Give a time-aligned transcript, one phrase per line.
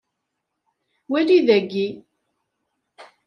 [1.11, 1.87] Wali dagi.